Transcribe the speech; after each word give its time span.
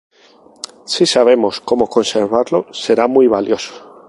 Si 0.91 1.05
sabemos 1.13 1.55
como 1.61 1.85
conservarlo, 1.87 2.59
será 2.73 3.07
muy 3.07 3.27
valioso". 3.27 3.71